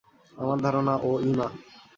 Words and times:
আমার 0.33 0.57
ধারণা, 0.65 0.93
ও 1.03 1.11
ইমা। 1.29 1.47